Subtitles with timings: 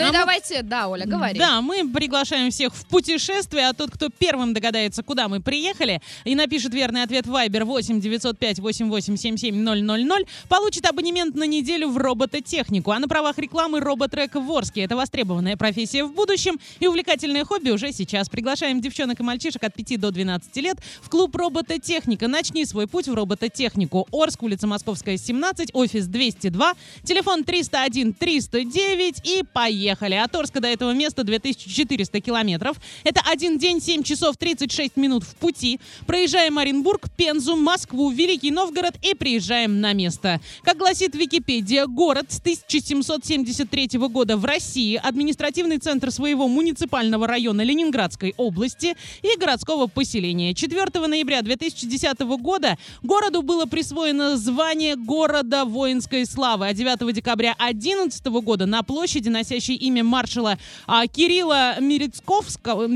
[0.00, 1.38] Ну и давайте, да, Оля, говори.
[1.38, 6.34] Да, мы приглашаем всех в путешествие, а тот, кто первым догадается, куда мы приехали, и
[6.34, 12.90] напишет верный ответ в Viber 8 905 8877 000, получит абонемент на неделю в робототехнику.
[12.90, 14.82] А на правах рекламы роботрек в Орске.
[14.82, 18.28] Это востребованная профессия в будущем и увлекательное хобби уже сейчас.
[18.28, 22.28] Приглашаем девчонок и мальчишек от 5 до 12 лет в клуб робототехника.
[22.28, 24.08] Начни свой путь в робототехнику.
[24.12, 26.74] Орск, улица Московская, 17, офис 202,
[27.04, 29.89] телефон 301 309 и поехали.
[29.90, 32.76] От Орска до этого места 2400 километров.
[33.04, 35.80] Это один день, 7 часов 36 минут в пути.
[36.06, 40.40] Проезжаем Оренбург, Пензу, Москву, Великий Новгород и приезжаем на место.
[40.62, 48.34] Как гласит Википедия, город с 1773 года в России, административный центр своего муниципального района Ленинградской
[48.36, 50.54] области и городского поселения.
[50.54, 58.26] 4 ноября 2010 года городу было присвоено звание города воинской славы, а 9 декабря 2011
[58.26, 62.88] года на площади, носящей имя маршала а, Кирилла Мерецковского,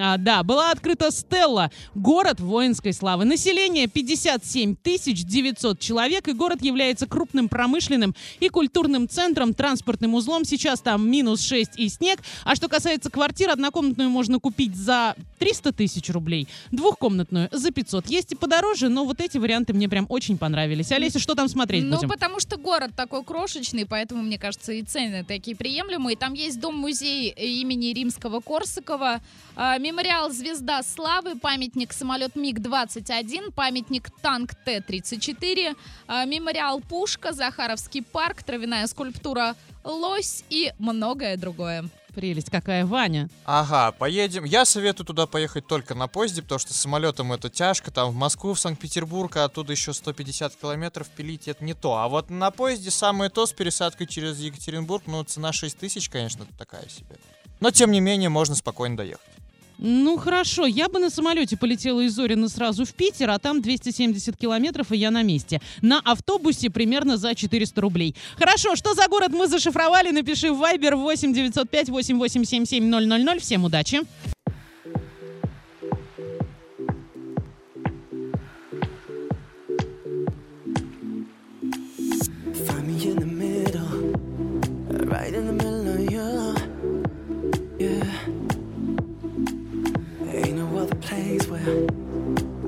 [0.00, 3.24] а, да, была открыта стелла «Город воинской славы».
[3.24, 10.44] Население 57 900 человек, и город является крупным промышленным и культурным центром, транспортным узлом.
[10.44, 12.20] Сейчас там минус 6 и снег.
[12.44, 18.06] А что касается квартир, однокомнатную можно купить за 300 тысяч рублей, двухкомнатную за 500.
[18.08, 20.92] Есть и подороже, но вот эти варианты мне прям очень понравились.
[20.92, 22.08] Олеся, что там смотреть Ну, будем?
[22.08, 26.16] потому что город такой крошечный, поэтому, мне кажется, и цены такие приемлемые.
[26.16, 29.20] Там есть дом-музей имени Римского Корсакова,
[29.56, 38.42] а, мемориал «Звезда славы», памятник самолет МиГ-21, памятник танк Т-34, а, мемориал «Пушка», Захаровский парк,
[38.42, 41.84] травяная скульптура «Лось» и многое другое.
[42.14, 43.28] Прелесть какая, Ваня.
[43.44, 44.44] Ага, поедем.
[44.44, 47.90] Я советую туда поехать только на поезде, потому что самолетом это тяжко.
[47.90, 51.96] Там в Москву, в Санкт-Петербург, а оттуда еще 150 километров пилить, это не то.
[51.96, 56.46] А вот на поезде самое то с пересадкой через Екатеринбург, ну, цена 6 тысяч, конечно,
[56.56, 57.16] такая себе.
[57.60, 59.33] Но, тем не менее, можно спокойно доехать.
[59.78, 64.36] Ну хорошо, я бы на самолете полетела из Зорина сразу в Питер, а там 270
[64.36, 65.60] километров, и я на месте.
[65.82, 68.14] На автобусе примерно за 400 рублей.
[68.36, 70.10] Хорошо, что за город мы зашифровали?
[70.10, 73.38] Напиши в Viber 8 905 8877 000.
[73.40, 74.00] Всем удачи!
[91.14, 91.86] Place where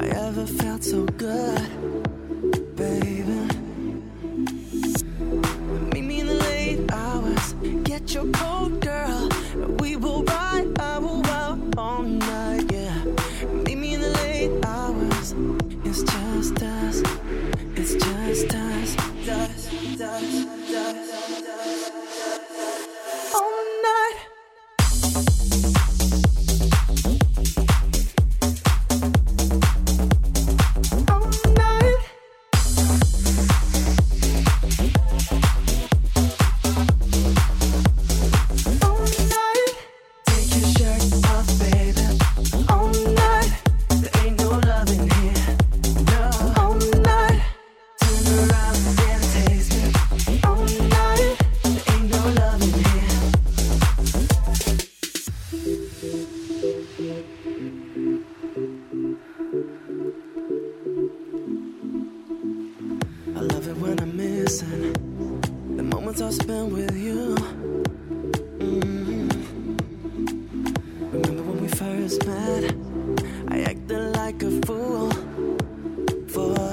[0.00, 1.60] I ever felt so good,
[2.76, 3.40] baby.
[5.92, 9.28] Meet me in the late hours, get your coat, girl.
[9.80, 11.04] We will ride, out
[11.76, 13.04] all night, yeah.
[13.64, 15.34] Meet me in the late hours,
[15.88, 16.96] it's just us,
[17.80, 18.90] it's just us.
[19.30, 21.69] Us, us, us, us.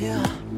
[0.00, 0.49] yeah.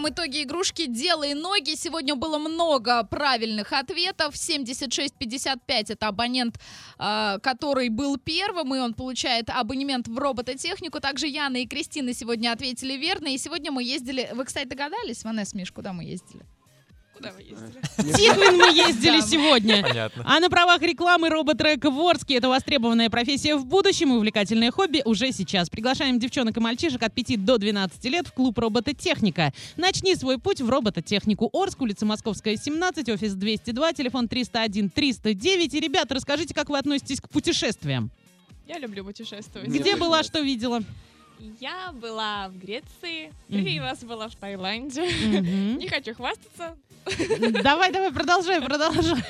[0.00, 1.74] Подведем итоги игрушки «Дело и ноги».
[1.76, 4.36] Сегодня было много правильных ответов.
[4.36, 6.58] 7655 это абонент,
[6.98, 11.00] а, который был первым, и он получает абонемент в робототехнику.
[11.00, 13.28] Также Яна и Кристина сегодня ответили верно.
[13.28, 14.28] И сегодня мы ездили...
[14.32, 16.44] Вы, кстати, догадались, Ванесс, Миш, куда мы ездили?
[17.20, 17.80] Куда вы ездили?
[17.98, 19.82] В Тихвин мы ездили сегодня.
[19.82, 20.24] Понятно.
[20.26, 22.36] А на правах рекламы роботрек в Орске.
[22.36, 25.68] Это востребованная профессия в будущем и увлекательное хобби уже сейчас.
[25.68, 29.52] Приглашаем девчонок и мальчишек от 5 до 12 лет в клуб робототехника.
[29.76, 31.50] Начни свой путь в робототехнику.
[31.52, 35.74] Орск, улица Московская, 17, офис 202, телефон 301 309.
[35.74, 38.10] И, ребята, расскажите, как вы относитесь к путешествиям?
[38.66, 39.68] Я люблю путешествовать.
[39.68, 40.82] Где была, что видела?
[41.60, 43.62] Я была в Греции, Мгм.
[43.64, 45.02] три раза была в Таиланде.
[45.02, 45.78] Мгм.
[45.78, 46.76] Не хочу хвастаться.
[47.62, 49.22] Давай, давай, продолжай, продолжай.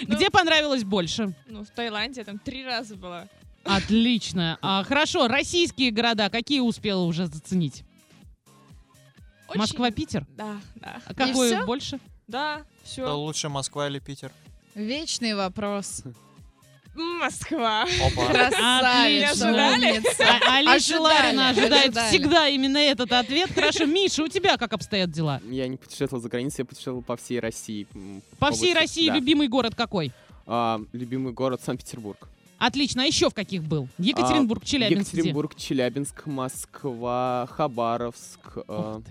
[0.00, 0.16] Ну.
[0.16, 1.34] Где понравилось больше?
[1.46, 3.28] Ну, в Таиланде я там три раза была.
[3.62, 4.58] Отлично.
[4.60, 7.84] А, хорошо, российские города какие успела уже заценить?
[9.48, 10.26] Очень- Москва, Питер?
[10.36, 11.00] Да, да.
[11.06, 12.00] А какой больше?
[12.26, 13.04] Да, все.
[13.14, 14.32] лучше, Москва или Питер?
[14.74, 16.02] Вечный вопрос.
[16.94, 17.82] Москва.
[17.82, 18.26] Опа.
[18.26, 20.02] Красавица, Ожидали?
[20.46, 23.50] А, Алиса Ларина ожидает всегда именно этот ответ.
[23.54, 25.40] Хорошо, Миша, у тебя как обстоят дела?
[25.50, 27.86] Я не путешествовал за границей, я путешествовал по всей России.
[28.38, 30.12] По всей России любимый город какой?
[30.46, 32.28] А, любимый город Санкт-Петербург.
[32.58, 33.02] Отлично.
[33.02, 33.88] А еще в каких был?
[33.98, 35.10] Екатеринбург, А, Челябинск.
[35.10, 35.18] где?
[35.18, 38.58] Екатеринбург, Челябинск, Москва, Хабаровск.
[38.68, 39.02] а.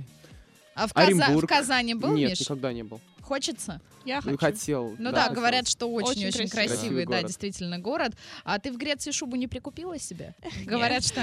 [0.75, 1.45] А в, Каза- в.
[1.45, 2.39] Казани был, Нет, Миш?
[2.41, 2.99] никогда не был.
[3.23, 3.79] Хочется?
[4.05, 4.37] Я Ну, хочу.
[4.37, 4.95] хотел.
[4.99, 5.35] Ну да, хотел.
[5.35, 6.67] говорят, что очень-очень Очень красивый, красивый.
[6.77, 7.25] Красивый да, город.
[7.27, 8.11] действительно город.
[8.43, 10.35] А ты в Греции шубу не прикупила себе?
[10.65, 11.21] Говорят, что